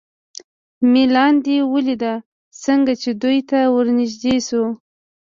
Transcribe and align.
مې 0.91 1.03
لاندې 1.15 1.55
ولید، 1.73 2.03
څنګه 2.63 2.93
چې 3.01 3.09
دوی 3.21 3.37
ته 3.49 3.59
ور 3.73 3.87
نږدې 3.99 4.35
شو. 4.47 4.63